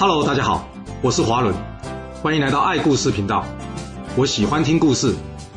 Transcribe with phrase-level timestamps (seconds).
[0.00, 0.68] Hello，大家好，
[1.02, 1.52] 我是华伦，
[2.22, 3.44] 欢迎来到爱故事频道。
[4.16, 5.12] 我喜欢听故事，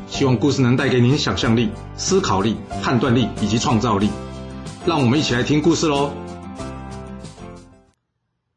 [0.08, 4.10] 希望故事能带给您想象力、思考力、判断力以及创造力。
[4.84, 6.12] 让我们一起来听故事喽。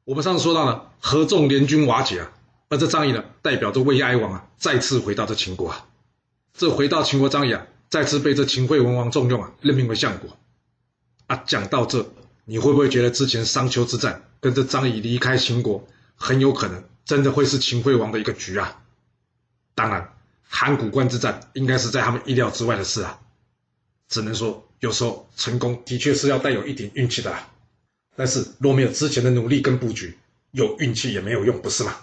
[0.06, 2.32] 我们上次说到了合纵联军瓦解啊，
[2.70, 5.86] 而这张仪呢，代表着魏哀王啊，再次回到这秦国啊。
[6.58, 10.30] 这回到秦国张仪啊，再次被这秦惠文王重用啊，任命为相国。
[11.28, 12.08] 啊，讲到这，
[12.46, 14.24] 你会不会觉得之前商丘之战？
[14.40, 18.84] 跟着张仪离开秦国，很有可能真的会是秦惠王的一个局啊！
[19.74, 20.14] 当然，
[20.48, 23.20] 函谷关之战应该是在他们意料之外的事啊。
[24.08, 27.36] 只能说，有时候成功的确是要带有一点运气的。
[28.16, 30.16] 但是，若没有之前的努力跟布局，
[30.52, 31.96] 有运气也没有用，不是吗？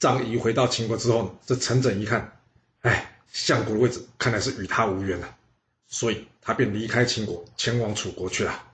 [0.00, 2.36] 张仪回到秦国之后呢，这陈轸一看，
[2.80, 5.36] 哎，相国的位置看来是与他无缘了，
[5.86, 8.64] 所以他便离开秦国，前往楚国去了。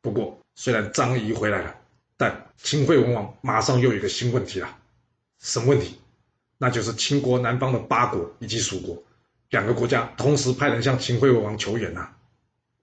[0.00, 1.74] 不过，虽然张仪回来了，
[2.16, 4.78] 但秦惠文王马上又有一个新问题了。
[5.38, 5.98] 什么问题？
[6.58, 9.02] 那就是秦国南方的八国以及蜀国
[9.48, 12.08] 两个国家同时派人向秦惠文王求援呐！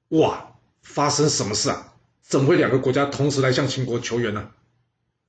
[0.10, 1.94] 哇，发生什么事啊？
[2.22, 4.50] 怎么会两个国家同时来向秦国求援呢？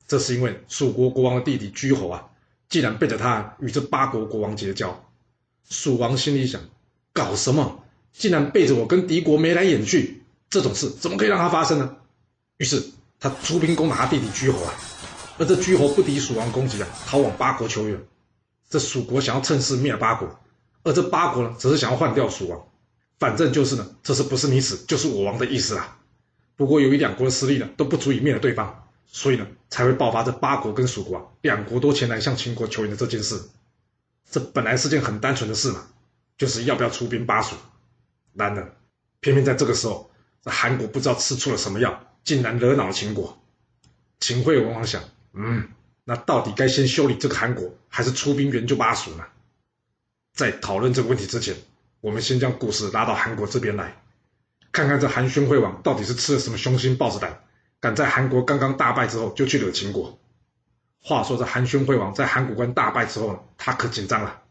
[0.06, 2.31] 这是因为蜀国国王的弟弟居侯啊，
[2.69, 5.05] 竟然背着他与这八国国王结交。
[5.69, 6.62] 蜀王心里想：
[7.12, 7.84] 搞什么？
[8.12, 11.96] 竟然背着我跟敌国眉来眼去，这种事怎么可以让他发生呢？
[12.56, 12.82] 于是
[13.20, 14.74] 他出兵攻打他弟弟居侯啊，
[15.38, 18.00] 而这居侯不敌蜀王攻击啊，逃往八国求援。
[18.70, 20.28] 这蜀国想要趁势灭了八国，
[20.82, 22.69] 而这八国呢，只是想要换掉蜀王，
[23.19, 25.98] 反正就是呢，这是不是你死就是我亡的意思啊。
[26.56, 33.41] 不过由于两国的实力呢都不足以灭了对方，所以呢才会爆发这八国跟蜀国啊两国都前来向秦国求援的这件事。
[34.30, 35.86] 这本来是件很单纯的事嘛，
[36.36, 37.56] 就是要不要出兵巴蜀。
[38.34, 38.76] 然而
[39.20, 40.10] 偏偏在这个时候，
[40.42, 42.05] 这韩国不知道吃出了什么药。
[42.25, 43.41] 竟然惹恼了秦国，
[44.20, 45.69] 秦惠文王想，嗯，
[46.05, 49.25] 那到底该先修理这个韩国，还是出兵援救巴蜀呢？
[50.34, 51.56] 在讨论这个问题之前，
[52.03, 54.03] 我们先将故事拉到韩国这边来，
[54.72, 57.41] 看看这韩宣惠王到底是吃了什么雄心豹子胆，
[57.81, 60.19] 敢在韩国刚刚大败之后就去惹秦国。
[61.00, 64.43] 话说这韩宣惠王在函谷关大败之后呢，他可紧张了，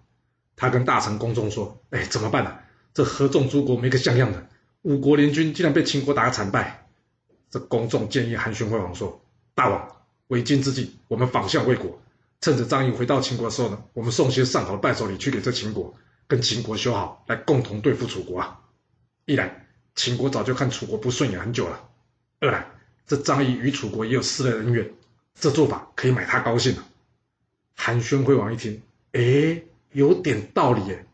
[0.55, 2.57] 他跟大臣公众说：“哎，怎么办呢？
[2.95, 4.49] 这合纵诸国没个像样的，
[4.81, 6.87] 五国联军竟然被秦国打个惨败。”
[7.49, 9.21] 这公众建议韩宣惠王说
[9.55, 9.95] ：“大王，
[10.27, 12.01] 为今之计，我们仿效魏国，
[12.41, 15.95] 趁着张仪回到秦国的时候呢，我们送些上好的伴手礼去给这秦国，
[16.27, 18.59] 跟秦国修好，来共同对付楚国啊！
[19.25, 21.89] 一来，秦国早就看楚国不顺眼很久了；
[22.41, 22.67] 二来，
[23.05, 24.93] 这张仪与楚国也有私人恩怨，
[25.33, 26.85] 这做法可以买他高兴了。”
[27.75, 28.81] 韩宣惠王一听，
[29.13, 29.61] 哎，
[29.93, 31.05] 有点道理耶！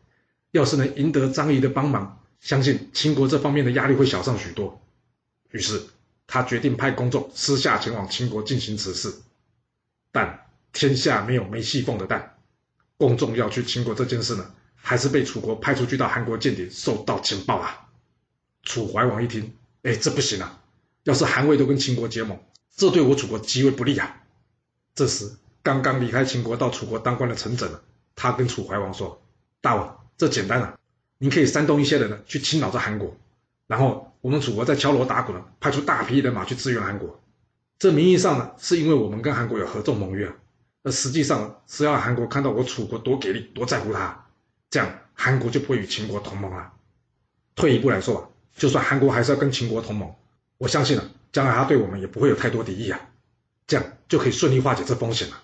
[0.50, 4.80] 要是能赢得张仪的帮忙，相信秦国这方面的压力会小上许多。
[5.50, 5.88] 于是。
[6.26, 9.14] 他决定派公众私下前往秦国进行此事，
[10.10, 12.38] 但天下没有没戏缝的蛋，
[12.96, 17.88] 公众要去秦国这件事呢，还是被楚国派出去到韩国间谍收到情报啊。
[18.62, 20.62] 楚怀王一听，哎，这不行啊！
[21.02, 22.40] 要是韩魏都跟秦国结盟，
[22.74, 24.22] 这对我楚国极为不利啊。
[24.94, 25.30] 这时，
[25.62, 27.82] 刚刚离开秦国到楚国当官的陈轸呢，
[28.16, 29.22] 他跟楚怀王说
[29.60, 30.78] ：“大王，这简单啊，
[31.18, 33.16] 您可以煽动一些人呢，去侵扰这韩国。”
[33.66, 37.20] 然后我们楚国在敲锣打鼓呢，派出大批人马去支援韩国。
[37.78, 40.34] 这名义上呢，是因为我们跟韩国有合纵盟约啊，
[40.82, 44.26] 而实际上是要韩国看到我楚国多给力、多在乎他，
[44.70, 46.72] 这样韩国就不会与秦国同盟了。
[47.54, 50.14] 退一步来说吧，就算韩国还是要跟秦国同盟，
[50.58, 53.00] 我相信呢，将来他对我们也不会有太多敌意啊，
[53.66, 55.40] 这样就可以顺利化解这风险了。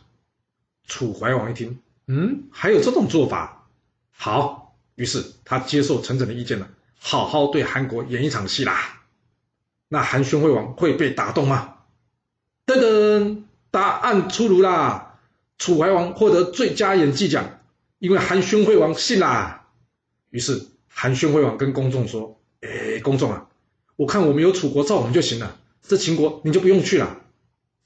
[0.87, 3.69] 楚怀王一听，嗯，还有这种做法，
[4.11, 4.60] 好，
[5.01, 6.69] 于是他接受陈整的意见了。
[6.99, 9.01] 好好对韩国演一场戏啦，
[9.89, 11.77] 那韩宣惠王会被打动吗？
[12.67, 15.19] 噔噔，答案出炉啦！
[15.57, 17.61] 楚怀王获得最佳演技奖，
[17.99, 19.69] 因为韩宣惠王信啦。
[20.29, 23.47] 于是韩宣惠王跟公众说：“哎，公众啊，
[23.97, 27.23] 我看我们有楚国造我们就行了，这秦国你就不用去了。”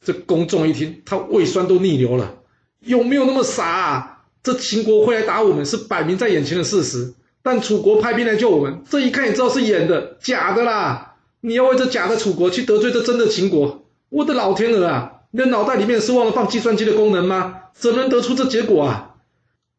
[0.02, 2.42] 这公众一听，他胃酸都逆流了，
[2.80, 4.13] 有没有那么傻？
[4.44, 7.14] 这秦国会来打我们，是摆明在眼前的事实。
[7.42, 11.16] 但楚国派兵来救我们，这一看也知道是演的，假的啦！
[11.40, 15.12] 你要为这假的楚国去得罪这真的秦国，我的老天鹅啊！
[15.30, 17.62] 你的脑袋里面是忘了放计算机的功能吗？
[17.74, 19.16] 怎么能得出这结果啊？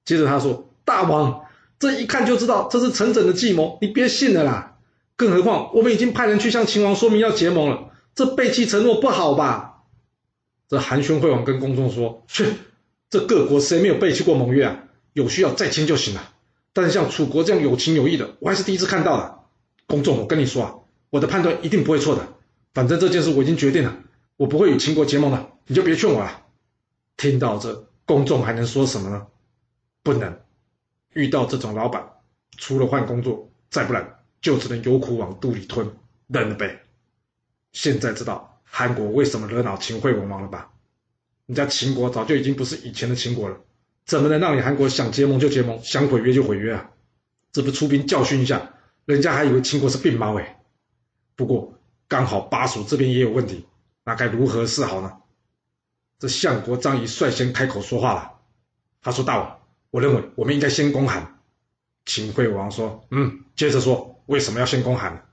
[0.03, 1.41] 接着他说：“大王，
[1.79, 4.75] 这一看就知道这是陈整的计谋，你别信了啦！
[5.15, 9.75] 更何况我们已经派人去向秦王说明要结盟了，这背弃承诺不好吧？”
[10.69, 12.45] 这韩宣惠王跟公众说：“去，
[13.09, 14.83] 这各国谁没有背弃过盟约啊？
[15.13, 16.33] 有需要再签就行了。”
[16.73, 19.39] 但是像楚国这样有情有义的，我还是第一次看到的。
[19.87, 20.75] 公众，我跟你说啊，
[21.09, 22.27] 我的判断一定不会错的。
[22.73, 23.97] 反正这件事我已经决定了，
[24.35, 26.43] 我不会与秦国结盟的，你就别劝我了。
[27.15, 29.27] 听到这，公众还能说什么呢？
[30.03, 30.37] 不能。
[31.13, 32.09] 遇到这种老板，
[32.57, 35.89] 除了换工作，再不然就只能有苦往肚里吞，
[36.27, 36.81] 认了呗。
[37.71, 40.71] 现在知道韩国为什么惹恼秦惠文王了吧？
[41.45, 43.57] 人家秦国早就已经不是以前的秦国了，
[44.05, 46.89] 怎么能让你韩国想结盟就结盟，想毁约就毁约啊？
[47.51, 48.73] 这不出兵教训一下，
[49.05, 50.61] 人家还以为秦国是病猫哎。
[51.35, 53.65] 不过刚好巴蜀这边也有问题，
[54.03, 55.13] 那该如何是好呢？
[56.17, 58.31] 这相国张仪率先开口说话了，
[59.01, 59.59] 他说：“大王。”
[59.91, 61.39] 我认为我们应该先攻韩。
[62.05, 65.27] 秦惠王说：“嗯，接着说，为什么要先攻韩？”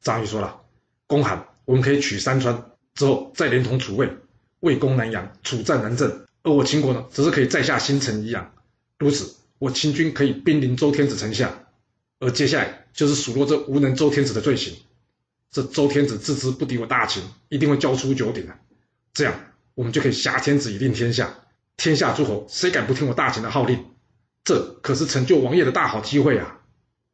[0.00, 0.62] 张仪说了
[1.06, 4.10] ：“攻韩，我们可以取三川，之后再连同楚魏，
[4.64, 6.24] 魏攻南阳，楚战南郑。
[6.42, 8.52] 而我秦国呢，则是可以在下新城一阳。
[8.98, 11.66] 如此，我秦军可以兵临周天子城下。
[12.18, 14.74] 而接下来就是数落这无能周天子的罪行。
[15.50, 18.54] 这周天子自知不敌我大秦，一定会交出九鼎的。
[19.12, 19.34] 这样，
[19.74, 21.34] 我们就可以挟天子以令天下。”
[21.76, 23.84] 天下诸侯，谁敢不听我大秦的号令？
[24.44, 26.60] 这可是成就王业的大好机会啊！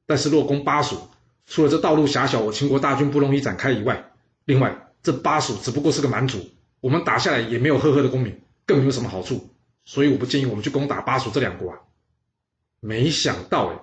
[0.07, 1.09] 但是若攻巴蜀，
[1.47, 4.13] 除了这道路狭小，我秦国大军不容易展开以外，
[4.45, 9.51] 另外这巴蜀只不过是个蛮族，我们打下来也没有赫赫的功名，更没有什么好处。
[9.85, 11.79] 所以我不建议我们去攻打巴蜀这两国啊！
[12.81, 13.79] 没想到哎，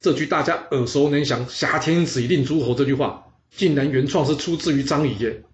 [0.00, 5.44] 这句大家耳熟能详“挟天子以令诸侯”这句话，竟然原创是出自于张仪耶！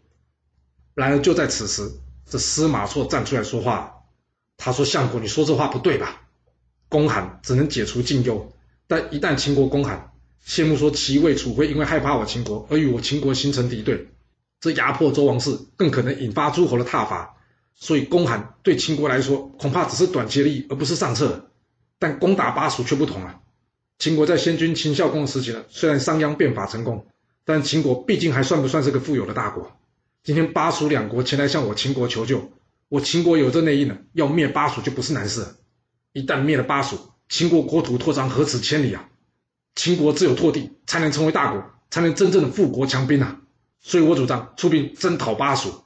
[0.95, 1.91] 然而就在此时，
[2.27, 4.05] 这司马错站出来说话。
[4.57, 6.29] 他说：“相国，你说这话不对吧？
[6.89, 8.53] 攻韩只能解除禁忧，
[8.87, 10.13] 但一旦秦国攻韩，
[10.47, 14.09] 羡慕说齐魏楚会因为害怕我秦国而与我秦国形成敌对，
[14.63, 17.35] 这压迫周王室更可能引发诸侯的挞伐。
[17.75, 21.51] 所以攻韩对秦国来说恐怕只是短期利益，而不是上策。
[21.99, 23.41] 但攻打巴蜀却不同了。
[23.99, 27.07] 秦国在先君秦孝公的时期呢，虽然商鞅变法成功，
[27.45, 29.73] 但秦国毕竟还算不算是个富有的大国？
[30.23, 32.51] 今天巴蜀两国前来向我秦国求救。”
[32.89, 35.47] 我秦国有这内应呢，要灭巴蜀就不是难事。
[36.13, 39.09] 一旦灭了巴蜀，秦国国土扩张何止千里啊！
[39.75, 43.41] 秦国只有拓地，才能成为大国，才能真正的富国强兵啊！
[43.83, 45.83] 所以我主张出兵征讨巴蜀。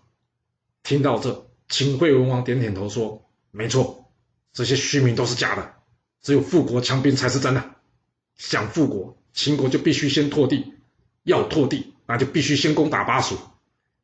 [0.83, 4.13] 听到这，秦惠文王点点头说：“没错，
[4.53, 5.75] 这些虚名都是假的，
[6.23, 7.75] 只有富国强兵才是真的。
[8.37, 10.75] 想富国，秦国就必须先拓地，
[11.25, 13.37] 要拓地，那就必须先攻打巴蜀。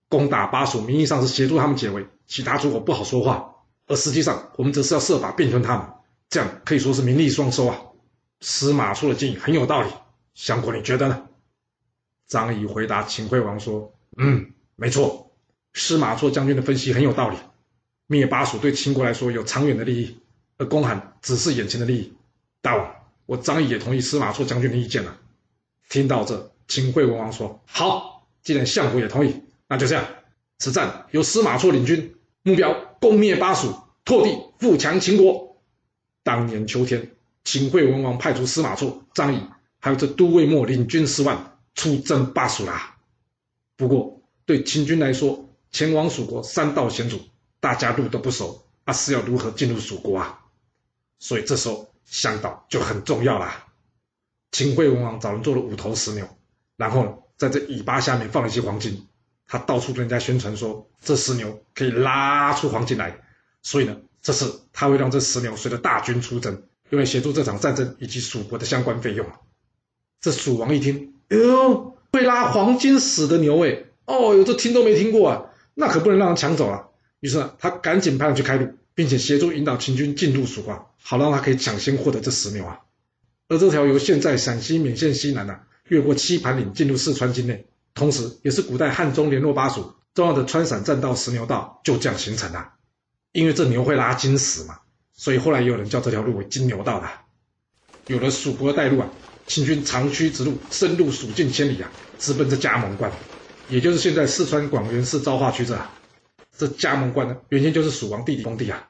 [0.09, 3.57] 攻打巴蜀，名义上是协助他们解围。”其他诸侯不好说话，
[3.87, 5.87] 而实际上我们则是要设法并吞他们，
[6.31, 7.79] 这样可以说是名利双收啊。
[8.41, 9.91] 司马错的建议很有道理，
[10.35, 11.29] 相国你觉得呢？
[12.33, 15.31] 张仪回答秦惠王说：“嗯，没错，
[15.75, 17.37] 司马错将军的分析很有道理。
[18.07, 20.19] 灭巴蜀对秦国来说有长远的利益，
[20.57, 22.15] 而攻韩只是眼前的利益。
[22.63, 22.91] 大王，
[23.27, 25.19] 我张仪也同意司马错将军的意见了。”
[25.91, 30.03] 听到这，秦惠文王说：“好，既然相国也同意，那就这样，
[30.59, 33.73] 此战由司马错领军。”目标攻灭巴蜀，
[34.05, 35.59] 拓地富强秦国。
[36.25, 37.13] 当年秋天，
[37.45, 39.41] 秦惠文王派出司马错、张仪，
[39.79, 42.97] 还有这都尉莫领军十万出征巴蜀啦。
[43.77, 47.21] 不过对秦军来说，前往蜀国山道险阻，
[47.61, 50.41] 大家路都不熟，那是要如何进入蜀国啊？
[51.19, 53.67] 所以这时候向导就很重要啦。
[54.51, 56.29] 秦惠文王找人做了五头石牛，
[56.77, 59.09] 然后在这尾巴下面放了一些黄金。
[59.47, 63.23] 他到处跟人家宣传说，这石牛可以拉出黄金来，
[63.63, 69.27] 所以呢，这次他会让这石牛随着大军出征，用来协助这场战争以及蜀国的相关费用。
[70.21, 76.89] 这蜀王一听，哟，会拉黄金死的牛哎，哦哟，这听都没听过啊，那可不能让人抢走啊。
[77.21, 82.81] 于是呢，他赶紧派人去开路，并且协助引导秦军进入蜀国，好让他可以抢先获得这石牛啊。
[83.49, 87.67] 而这条由现在陕西勉县西南呢，越过七盘岭进入四川境内。
[87.95, 92.73] 同时，也是古代汉中联络巴蜀重要的川陕栈道石牛道，就这样形成了。
[93.33, 94.79] 因为这牛会拉金石嘛，
[95.15, 97.09] 所以后来也有人叫这条路为金牛道的。
[98.07, 99.11] 有了蜀国带路啊，
[99.47, 103.11] 秦军长驱直入，深入蜀境千里啊，直奔这加盟关，
[103.69, 105.79] 也就是现在四川广元市昭化区这。
[106.57, 108.89] 这加盟关呢，原先就是蜀王弟弟封地啊。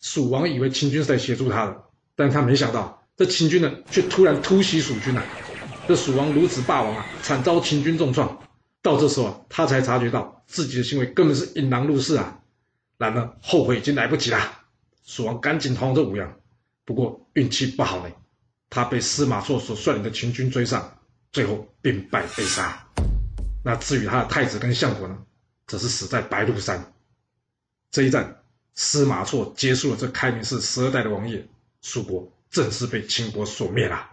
[0.00, 1.82] 蜀王以为秦军是在协助他的，
[2.16, 5.22] 但他没想到，这秦军呢，却突然突袭蜀军了。
[5.86, 8.40] 这蜀王如此霸王啊，惨遭秦军重创。
[8.82, 12.40] 到这时候啊，他才察觉到自己的行为根本是引狼入室啊。
[12.98, 14.38] 然而后悔已经来不及了。
[15.04, 16.36] 蜀王赶紧逃往这武阳，
[16.84, 18.14] 不过运气不好嘞，
[18.74, 20.98] 他被司马错所率领的秦军追上，
[21.30, 22.84] 最后兵败被杀。
[23.62, 25.16] 那至于他的太子跟相国呢，
[25.66, 26.92] 则是死在白鹿山。
[27.90, 28.42] 这一战，
[28.74, 31.46] 司马错结束了这开明氏十二代的王业，
[31.80, 34.10] 蜀国正式被秦国所灭了。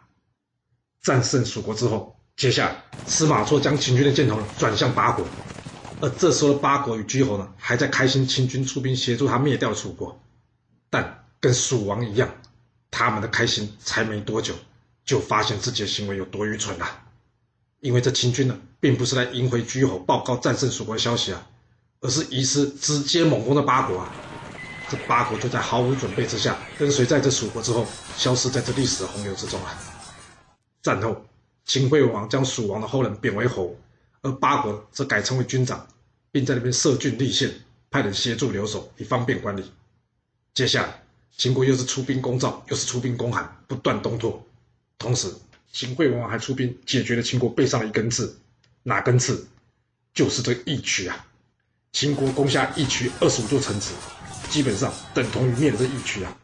[1.02, 5.26] 战胜蜀国之后，接下来司马错将秦军的箭头转向八国。
[6.00, 10.22] 而这时候的八国与居侯呢，还在开心秦军出兵协助他灭掉了楚国，
[10.90, 12.41] 但跟蜀王一样，
[12.92, 14.54] 他们的开心才没多久，
[15.04, 17.02] 就发现自己的行为有多愚蠢了。
[17.80, 21.48] 因为这秦军呢，并不是来迎回居侯报告战胜蜀国的消息啊，
[22.02, 24.14] 而是疑似直接猛攻的八国啊。
[24.90, 29.74] 这八国就在毫无准备之下，跟随在这蜀国之后，消失在这历史的洪流之中啊。
[30.84, 31.26] 战后，
[31.66, 33.76] 秦惠王将蜀王的后人贬为侯。
[34.24, 35.88] 而八国则改称为军长，
[36.32, 37.52] 并在那边设郡立县，
[37.90, 39.72] 派人协助留守，以方便管理。
[40.54, 41.01] 接下来，
[41.38, 44.46] 秦国又是出兵攻赵，又是出兵攻韩，不断东拓。
[44.98, 45.34] 同时，
[45.72, 48.38] 秦惠文王还出兵解决了秦国背上的一根刺，
[48.84, 49.48] 哪根刺？
[50.14, 51.26] 就是这义渠啊！
[51.94, 53.94] 秦国攻下义渠二十五座城池，
[54.50, 56.38] 基本上等同于灭了这义渠啊！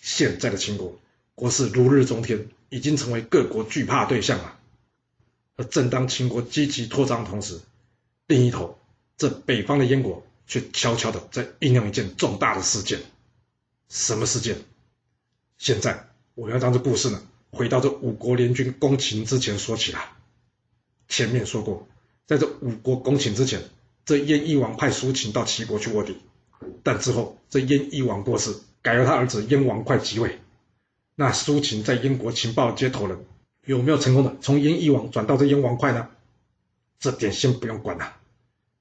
[0.00, 0.98] 现在的秦国
[1.34, 4.56] 国势如日中天，已经成为各国惧怕对象了。
[5.56, 7.60] 而正当秦国积极扩张的同时，
[8.26, 8.78] 另一头，
[9.18, 13.00] 这北方的燕国却悄悄的在酝酿一件重大的事件。
[13.92, 14.56] 什么事件？
[15.58, 20.12] 现在我要将这故事呢，回到这五国联军攻秦之前说起来。
[21.08, 21.86] 前面说过，
[22.26, 23.60] 在这五国攻秦之前，
[24.06, 26.16] 这燕翼王派苏秦到齐国去卧底，
[26.82, 30.40] 但之后这燕翼王过世，改由他儿子燕王哙即位。
[31.14, 33.26] 那苏秦在燕国情报接头人。
[33.66, 36.08] 有没有成功的从燕翼王转到这燕王哙呢？
[36.98, 38.16] 这点先不用管了，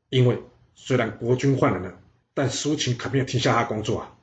[0.08, 0.42] 因为
[0.74, 2.00] 虽然国君换人了，
[2.34, 4.18] 但苏秦可没有停下他工作啊。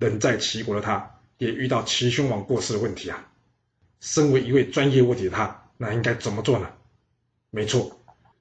[0.00, 3.30] 人在齐国的他，也遇到齐宣王过世的问题啊。
[4.00, 6.68] 身为一位专业卧底的他，那应该怎么做呢？
[7.50, 8.00] 没错，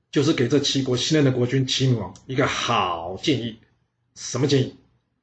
[0.09, 3.59] 就是给这齐国新任的国君齐闵王一个好建议。
[4.15, 4.75] 什么建议？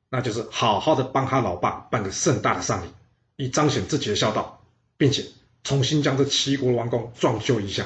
[0.09, 2.91] 那就是好好的帮他老爸办个盛大的丧礼，
[3.35, 4.63] 以彰显自己的孝道，
[4.97, 5.25] 并且。
[5.65, 7.85] 重新将这齐国王宫装修一下。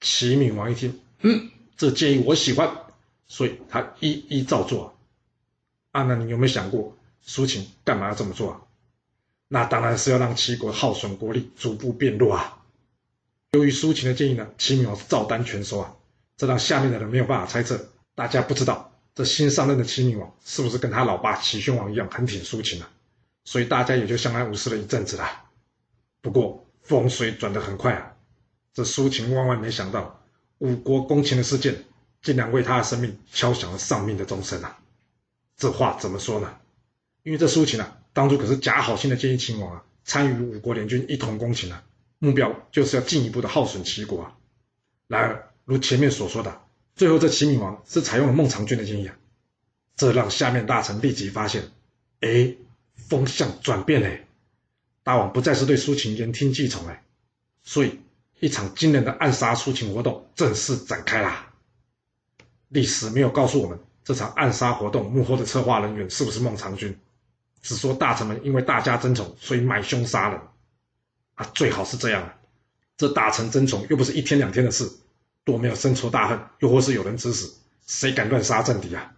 [0.00, 2.76] 齐闵王一听，嗯，这建议我喜欢，
[3.26, 4.96] 所以他一一照做。
[5.90, 8.60] 啊，那你有没有想过，苏秦干嘛要这么做啊？
[9.48, 12.58] 那当然是要让齐国耗损国力，逐步变弱啊。
[13.52, 15.94] 由于苏秦的建议呢，齐闵王是照单全收啊，
[16.36, 17.90] 这让下面的人没有办法猜测。
[18.14, 22.90] 大家不知道这新上任的齐闵王是不是跟他老爸齐宣王一样很挺苏秦啊？
[23.44, 25.28] 所以大家也就相安无事了一阵子了。
[26.20, 28.14] 不过，风水转得很快啊！
[28.72, 30.24] 这苏秦万万没想到，
[30.58, 31.84] 五国攻秦的事件
[32.22, 34.78] 竟然为他的生命敲响了丧命的钟声啊！
[35.56, 36.56] 这话怎么说呢？
[37.22, 41.84] 因为这苏秦啊，当初可是假好心的建议秦王啊，参与五国联军一同攻秦啊，
[42.18, 44.36] 目标就是要进一步的耗损齐国啊。
[45.06, 46.62] 然而，如前面所说的，
[46.96, 49.16] 最后这齐闵王是采用了孟尝君的建议啊，
[49.96, 51.70] 这让下面大臣立即发现，
[52.20, 52.54] 哎，
[52.96, 54.18] 风向转变了。
[55.04, 57.04] 大王不再是对苏秦言听计从哎，
[57.62, 58.00] 所以
[58.40, 61.52] 一场惊人的暗杀苏秦活动正式展开啦。
[62.68, 66.96] 历史没有告诉我们这场暗杀活动幕后的策划人员是不是孟尝君，
[67.62, 70.40] 只说大臣们因为大家争宠，所以买凶杀人。
[71.34, 72.34] 啊，最好是这样，
[72.98, 74.90] 这大臣争宠又不是一天两天的事，
[75.46, 77.50] 若没有深仇大恨，又或是有人指使，
[77.86, 79.12] 谁敢乱杀政敌啊？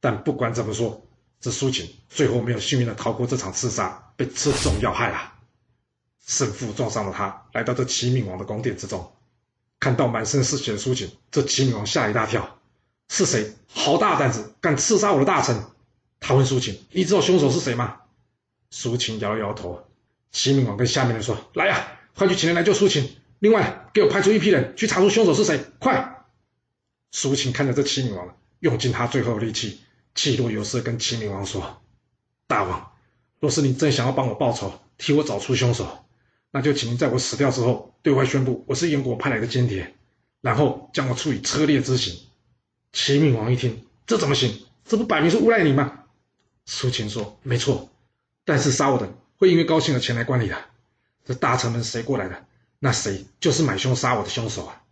[0.00, 1.02] 但不管怎么说。
[1.38, 5.34] 这苏秦最后没有幸运的逃过这场刺杀，被刺中要害啊！
[6.26, 9.12] 胜负撞上了他，来到这齐闵王的宫殿之中，
[9.78, 12.58] 看到满身是血的苏秦，这齐闵王吓一大跳：
[13.10, 13.54] 是谁？
[13.68, 15.62] 好大胆子，敢刺杀我的大臣！
[16.20, 18.00] 他问苏秦：“你知道凶手是谁吗？”
[18.70, 19.86] 苏秦摇了摇头。
[20.32, 23.16] 齐闵王跟下面人说：“来呀，快去请人来救苏秦！
[23.38, 26.26] 另外，给我派出一批人去查出凶手是谁，快！”
[27.12, 29.80] 苏秦看着这齐闵王，用尽他最后的力气。
[30.14, 31.80] 气若游丝，跟齐闵王说
[32.48, 32.92] ：“大王，
[33.38, 36.06] 若是你真想要帮我报仇，替我找出凶手，
[36.50, 39.94] 那就请您在我死掉之后，对外宣布我是燕国派来的间谍，
[40.40, 42.18] 然后将我处以车裂之刑。”
[42.92, 44.66] 齐闵王一听，这怎么行？
[44.84, 46.04] 这不摆明是诬赖你吗？
[46.66, 47.88] 苏秦说：“没错，
[48.44, 50.56] 但是杀我的会因为高兴而前来观礼的。
[51.24, 52.44] 这大臣们谁过来的，
[52.78, 54.82] 那谁就是买凶杀我的凶手啊！”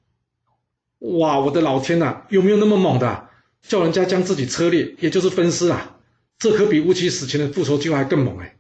[1.01, 3.29] 哇，我的老天呐，有没有那么猛的？
[3.61, 5.97] 叫人家将自己车裂，也就是分尸啊！
[6.39, 8.57] 这可比乌齐死前的复仇计划还更猛哎！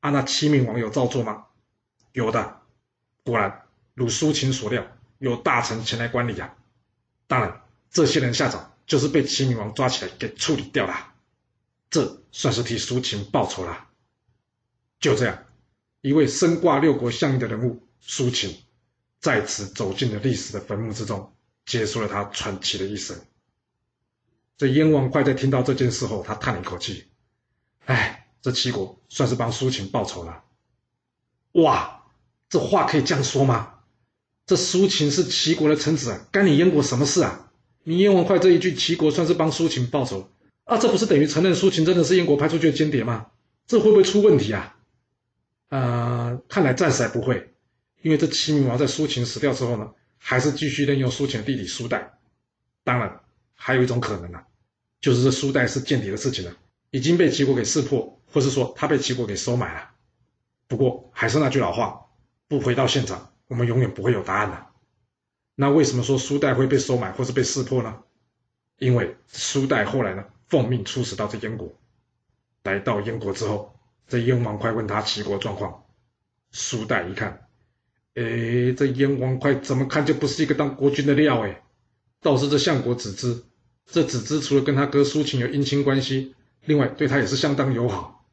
[0.00, 1.44] 啊，那齐闵王有照做吗？
[2.12, 2.60] 有的，
[3.24, 3.62] 果然
[3.94, 4.86] 如苏秦所料，
[5.18, 6.54] 有大臣前来观礼啊。
[7.26, 11.12] 当然，这些人下场就是被齐闵王抓起来给处理掉了，
[11.90, 13.88] 这算是替苏秦报仇了。
[15.00, 15.44] 就这样，
[16.00, 18.56] 一位身挂六国相印的人物苏秦，
[19.20, 21.32] 再次走进了历史的坟墓之中，
[21.64, 23.18] 结束了他传奇的一生。
[24.56, 27.04] 这燕王哙在听到这件事后，他叹了一口气
[27.86, 30.42] ：“哎，这齐国算是帮苏秦报仇了。”
[31.52, 32.02] 哇，
[32.48, 33.74] 这话可以这样说吗？
[34.46, 37.52] 这苏秦是齐国的臣子，干你燕国什么事啊？
[37.84, 40.30] 你燕王哙这一句齐国算是帮苏秦报仇
[40.68, 40.78] 啊？
[40.78, 43.30] 这不是等于承认苏秦真的是燕国派出去的间谍吗？
[43.66, 44.76] 这会不会出问题啊？
[45.70, 47.54] 呃，看来暂时还不会，
[48.02, 52.18] 因为这齐闵王在苏秦死掉之后呢，还是继续任用苏秦的弟弟苏代。
[52.84, 53.20] 当然，
[53.54, 54.40] 还有一种可能呢，
[55.00, 56.54] 就是这苏代是间谍的事情呢，
[56.90, 59.90] 已经被齐国给识破，或是说他被齐国给收买了。
[60.66, 62.06] 不过还是那句老话，
[62.46, 64.66] 不回到现场，我们永远不会有答案的。
[65.54, 67.98] 那为什么说苏代会被收买或是被识破呢？
[68.78, 71.72] 因为苏代后来呢，奉命出使到这燕国，
[72.62, 73.74] 来到燕国之后。
[74.06, 75.84] 这燕王哙问他齐国状况，
[76.50, 77.46] 苏代一看，
[78.14, 81.62] 哎，这燕王哙怎么看就不是一个当国君的料哎。
[82.22, 83.44] 倒是这相国子之，
[83.84, 88.24] 这子之除了跟他哥苏秦有姻亲关系，另外对他也是相当友好。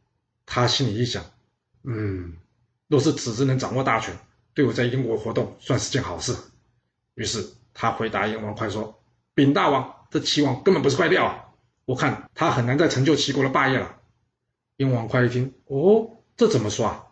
[0.45, 1.25] 他心里一想，
[1.84, 2.38] 嗯，
[2.88, 4.17] 若是子之能掌握大权，
[4.53, 6.34] 对我在燕国活动算是件好事。
[7.15, 9.01] 于是他回答燕王哙说
[9.36, 11.45] ：“禀大王，这齐王根本不是块料啊，
[11.86, 13.98] 我看他很难再成就齐国的霸业了。”
[14.77, 17.04] 燕王哙一听，哦，这怎么说啊？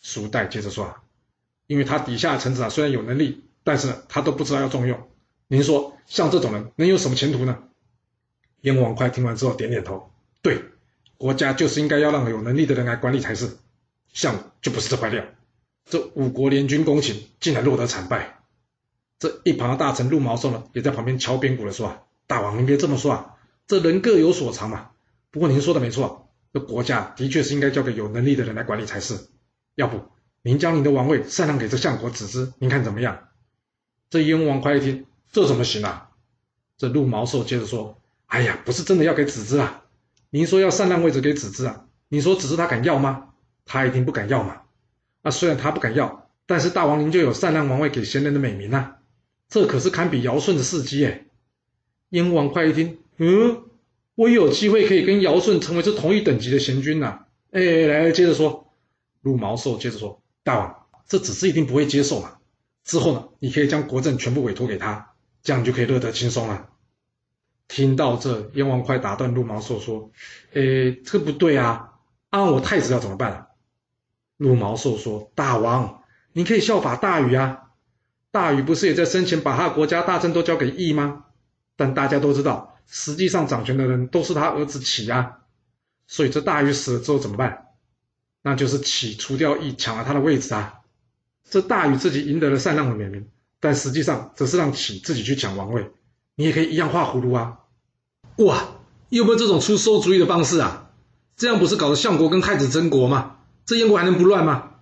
[0.00, 1.02] 苏代接着说啊，
[1.66, 4.98] 因为他底下的臣子啊，虽然有能力，但是他都不知道要重用。
[5.46, 7.62] 您说，像这种人能有什么前途呢？
[8.62, 10.10] 燕王哙听完之后点点头，
[10.40, 10.62] 对，
[11.18, 13.58] 国家就是应该要让有能力的人来管理才是。
[14.12, 15.24] 像我就不是这块料。
[15.84, 18.38] 这五国联军攻秦，竟然落得惨败。
[19.18, 23.34] 这一旁的大臣陆毛寿呢，也在旁边敲边鼓的说啊，大王您别这么说啊，
[23.72, 24.90] 这人各有所长嘛。
[25.30, 26.28] 不过您说的没错。
[26.52, 29.18] 这国家的确是应该交给有能力的人来管理才是，
[29.74, 30.02] 要不
[30.42, 33.30] 您将您的王位禅让给这相国子之，您看怎么样？
[34.10, 36.10] 这燕王哙一听，这怎么行啊？
[36.76, 37.98] 这陆毛寿接着说
[38.28, 39.84] ：“哎呀，不是真的要给子之啊！
[40.28, 41.86] 您说要禅让位置给子之啊？
[42.10, 43.30] 你说子之他敢要吗？
[43.64, 44.60] 他一定不敢要嘛！
[45.22, 48.98] 啊，虽然他不敢要，但是大王您就有禅让王位给贤人的美名啊，
[49.48, 51.24] 这可是堪比尧舜的事迹哎！”
[52.10, 53.62] 燕王哙一听，嗯。
[54.14, 57.20] 我有机会可以跟尧舜成为这同一等级的贤君呐！
[57.50, 58.70] 哎，来接着说，
[59.22, 62.36] 陆毛寿接着说，大王，这子之一定不会接受嘛。
[62.84, 66.68] 之后呢，你可以将国政全部委托给他，这样你就可以乐得轻松了。
[67.68, 70.10] 听到这，燕王快打断陆毛寿说
[70.52, 71.92] ：“哎，这不对啊！
[72.28, 73.48] 按我太子要怎么办？”
[74.36, 76.02] 陆毛寿说：“大王，
[76.34, 77.70] 你可以效法大禹啊！
[78.30, 81.24] 大禹不是也在生前把他的国家大政都交给羿吗？
[81.76, 85.38] 但大家都知道。”实际上掌权的人都是他儿子启啊，
[86.06, 87.68] 所以这大禹死了之后怎么办？
[88.42, 90.80] 那就是启除掉羿，抢了他的位置啊。
[91.48, 95.90] 这大禹自己赢得了禅让的美名，但实际上则是让启自己去抢王位。
[96.34, 97.60] 你也可以一样画葫芦啊。
[98.36, 100.90] 哇，有没有这种出馊主意的方式啊？
[101.34, 103.38] 这样不是搞得相国跟太子争国吗？
[103.64, 104.74] 这燕国还能不乱吗？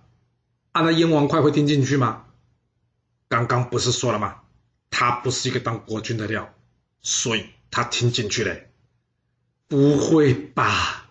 [0.73, 2.25] 啊，那燕王哙会听进去吗？
[3.29, 4.41] 刚刚不是说了吗？
[4.89, 6.53] 他不是一个当国君的料，
[7.01, 7.45] 所以。
[7.71, 8.55] 他听进去了，
[9.67, 11.09] 不会吧？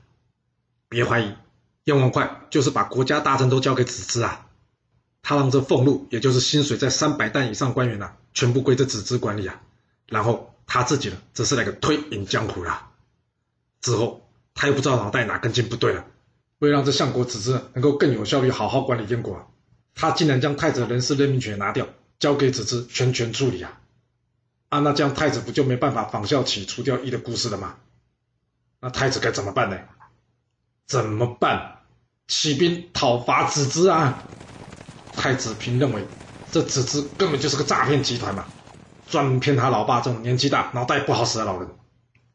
[0.89, 1.35] 别怀疑，
[1.85, 4.47] 燕王哙就是把国家大政都交给子之啊。
[5.23, 9.61] 他让这俸禄，也就是薪水在三百担以上官员呐，全部归这子之管理啊。
[10.07, 12.91] 然后他自己呢，则是那个推引江湖啦。
[13.81, 16.05] 之后他又不知道脑袋哪根筋不对了，
[16.59, 19.51] 为了让这相国子之能够更有效率好好管理燕国，
[19.95, 23.80] 他竟然将太子的人事任命权拿掉，交给子之全权处理啊。
[24.71, 27.77] 啊，那这样太子不就没办法仿效起除掉一的故事了吗？
[28.81, 29.77] 那太子该怎么办呢？
[30.87, 31.81] 怎么办？
[32.29, 34.23] 起兵讨伐子之啊！
[35.13, 36.07] 太子平认为，
[36.53, 38.47] 这子之根本就是个诈骗集团嘛，
[39.09, 41.69] 专门骗他老爸这种年纪大、脑袋不好使的老人。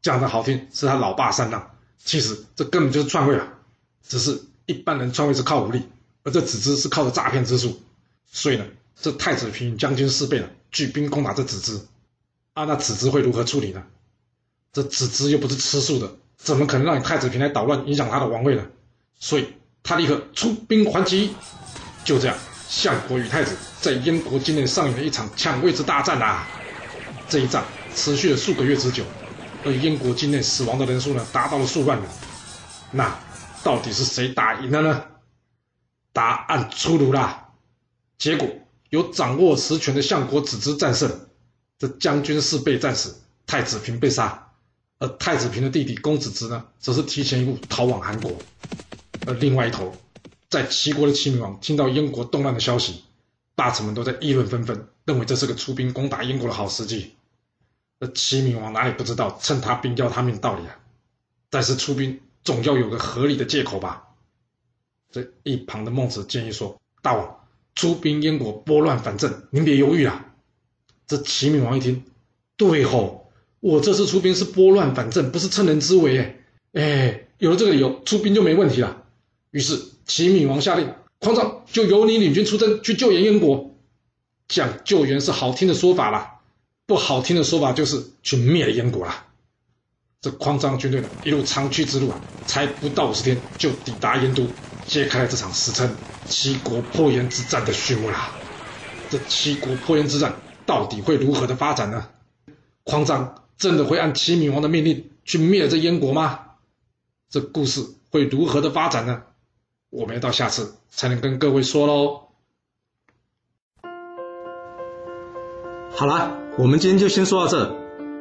[0.02, 3.48] 讲的好听是他老爸上当，其实这根本就是篡位啊！
[4.06, 5.88] 只是一般人篡位是靠武力，
[6.22, 7.80] 而这子之是靠着诈骗之术。
[8.30, 8.66] 所以呢，
[9.00, 11.80] 这太子平将军事变了，举兵攻打这子之。
[12.56, 13.84] 啊，那子之会如何处理呢？
[14.72, 18.64] 这子之又不是吃素的，怎么可能让你太子平来捣乱，影响他的王位呢？
[19.20, 19.48] 所以，
[19.82, 21.34] 他立刻出兵还击。
[22.02, 26.48] 就这样，相国与太子在燕国境内上演了一场抢位之大战啊！
[27.28, 27.62] 这一战
[27.94, 29.04] 持续了数个月之久，
[29.62, 32.08] 而燕国境内死亡的人数呢，达到了数万人。
[32.90, 33.20] 那
[33.62, 35.04] 到底是谁打赢了呢？
[36.14, 37.48] 答案出炉啦！
[38.16, 38.48] 结果
[38.88, 41.25] 由掌握实权的相国子之战胜。
[41.78, 43.14] 这将军是被战死，
[43.46, 44.50] 太子平被杀，
[44.98, 48.32] 而太子平的弟弟公子之呢，则是提前一步逃往韩国。
[49.26, 49.94] 而另外一头，
[50.48, 53.04] 在齐国的齐闵王听到燕国动乱的消息，
[53.54, 57.14] 大臣们都在议论纷纷，认为这是个出兵攻打燕国的好时机。
[57.98, 60.78] 而齐闵王哪里不知道趁他兵要他命的道理啊？
[61.50, 64.08] 但是出兵总要有个合理的借口吧？
[65.10, 70.24] 这一旁的孟子建议说：“大王出兵燕国拨乱反正，您别犹豫啊。”
[71.06, 72.02] 这齐闵王一听，
[72.56, 76.18] 对吼，我这次出兵是拨乱反正，不是趁人之危。
[76.18, 76.36] 哎，
[76.72, 79.04] 哎，有了这个理由，出兵就没问题了。
[79.50, 83.74] 于是齐闵王下令，匡章就由你领军出征去救援燕国。
[84.48, 86.40] 讲救援是好听的说法啦，
[86.86, 89.26] 不好听的说法就是去灭了燕国啦。
[90.20, 92.12] 这匡章军队呢，一路长驱直入，
[92.46, 94.46] 才不到五十天就抵达燕都，
[94.86, 95.88] 揭开了这场史称
[96.28, 98.32] 七国破燕之战的序幕啦。
[99.10, 100.34] 这七国破燕之战
[100.66, 102.08] 到底会如何的发展呢？
[102.84, 106.40] 匡章真的会按齐闵王的命令去灭这燕国吗？
[107.30, 109.22] 这故事会如何的发展呢？
[109.90, 112.22] 我们要到下次才能跟各位说喽。
[115.92, 117.74] 好了，我们今天就先说到这。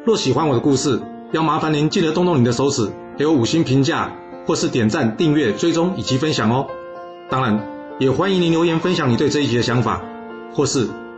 [0.05, 1.01] 若喜欢我的故事，
[1.33, 4.15] 要麻烦您记得动动你的手指，给我五星评价，
[4.47, 6.67] 或是点赞、订阅、追踪以及分享哦。
[7.29, 10.01] 当然，也欢迎您留言分享你对这一集的想法，
[10.53, 10.87] 或是